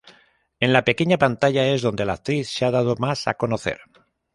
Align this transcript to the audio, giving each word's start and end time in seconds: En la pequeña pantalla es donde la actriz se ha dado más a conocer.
En 0.59 0.73
la 0.73 0.83
pequeña 0.83 1.19
pantalla 1.19 1.67
es 1.67 1.83
donde 1.83 2.05
la 2.05 2.13
actriz 2.13 2.49
se 2.49 2.65
ha 2.65 2.71
dado 2.71 2.95
más 2.97 3.27
a 3.27 3.35
conocer. 3.35 3.81